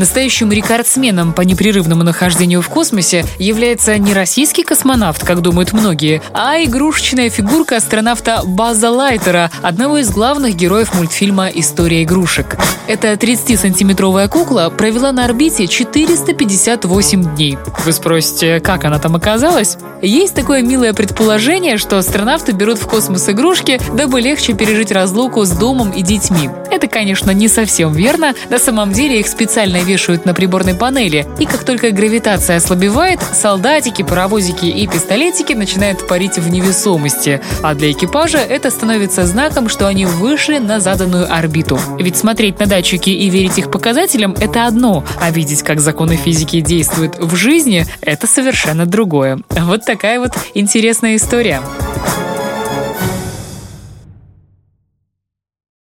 [0.00, 6.56] Настоящим рекордсменом по непрерывному нахождению в космосе является не российский космонавт, как думают многие, а
[6.64, 12.56] игрушечная фигурка астронавта База Лайтера, одного из главных героев мультфильма «История игрушек».
[12.86, 17.58] Эта 30-сантиметровая кукла провела на орбите 458 дней.
[17.84, 19.76] Вы спросите, как она там оказалась?
[20.00, 25.50] Есть такое милое предположение, что астронавты берут в космос игрушки, дабы легче пережить разлуку с
[25.50, 26.48] домом и детьми.
[26.80, 28.34] Это, конечно, не совсем верно.
[28.48, 34.00] На самом деле их специально вешают на приборной панели, и как только гравитация ослабевает, солдатики,
[34.00, 37.42] паровозики и пистолетики начинают парить в невесомости.
[37.62, 41.78] А для экипажа это становится знаком, что они вышли на заданную орбиту.
[41.98, 46.62] Ведь смотреть на датчики и верить их показателям– это одно, а видеть, как законы физики
[46.62, 49.40] действуют в жизни– это совершенно другое.
[49.50, 51.60] Вот такая вот интересная история.